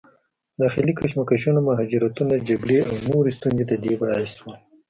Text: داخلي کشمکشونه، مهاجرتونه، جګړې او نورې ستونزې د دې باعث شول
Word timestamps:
داخلي 0.61 0.93
کشمکشونه، 0.99 1.59
مهاجرتونه، 1.67 2.33
جګړې 2.49 2.77
او 2.89 2.95
نورې 3.09 3.31
ستونزې 3.37 3.63
د 3.67 3.73
دې 3.83 3.93
باعث 4.01 4.29
شول 4.37 4.55